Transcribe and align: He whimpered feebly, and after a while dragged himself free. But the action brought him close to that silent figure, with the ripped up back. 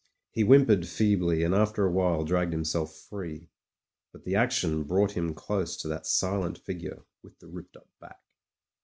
He 0.31 0.41
whimpered 0.43 0.87
feebly, 0.87 1.43
and 1.43 1.53
after 1.53 1.85
a 1.85 1.91
while 1.91 2.23
dragged 2.23 2.53
himself 2.53 2.91
free. 2.91 3.51
But 4.11 4.23
the 4.25 4.33
action 4.35 4.81
brought 4.83 5.11
him 5.11 5.35
close 5.35 5.77
to 5.77 5.87
that 5.89 6.07
silent 6.07 6.57
figure, 6.57 7.05
with 7.21 7.37
the 7.37 7.45
ripped 7.47 7.77
up 7.77 7.87
back. 7.99 8.23